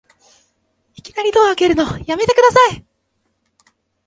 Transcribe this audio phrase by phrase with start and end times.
[0.95, 2.85] いきなりドア開けるのやめてください